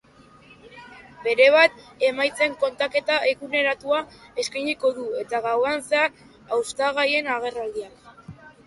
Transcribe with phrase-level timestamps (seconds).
[1.27, 1.75] Berebat,
[2.07, 4.01] emaitzen kontaketa eguneratua
[4.45, 8.13] eskainiko du eta gauean zehar hautagaien agerraldiak.